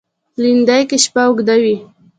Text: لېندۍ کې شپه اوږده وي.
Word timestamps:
لېندۍ 0.41 0.81
کې 0.89 0.97
شپه 1.03 1.21
اوږده 1.27 1.55
وي. 1.63 1.75